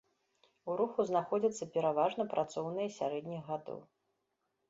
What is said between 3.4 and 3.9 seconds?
гадоў.